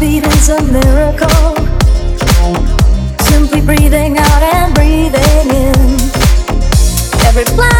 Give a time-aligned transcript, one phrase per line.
[0.00, 1.54] beating's a miracle.
[3.28, 5.76] Simply breathing out and breathing in.
[7.26, 7.79] Every plan.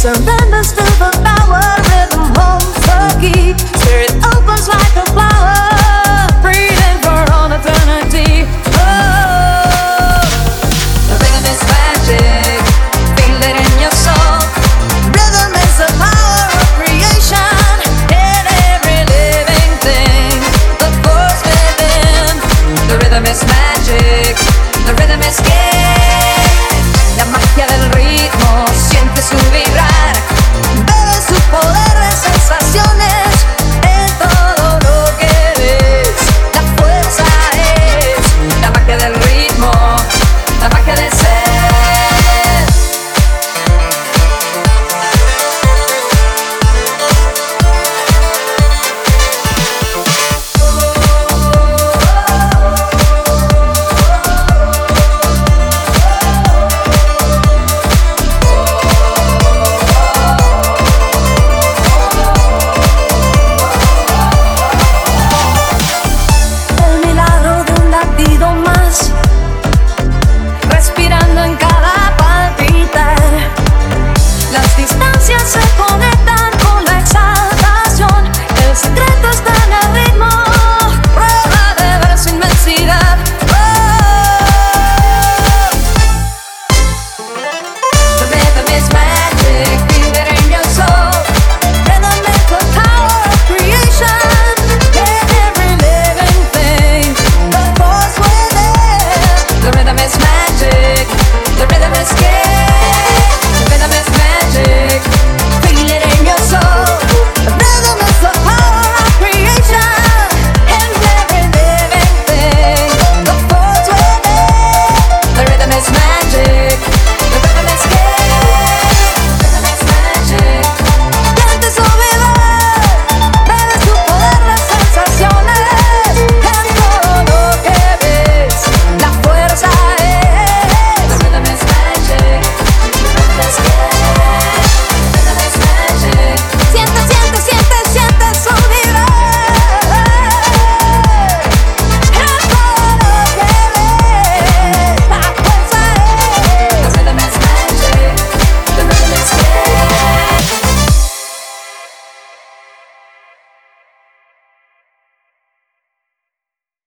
[0.00, 3.79] Surrenders to the power rhythm home for keeps.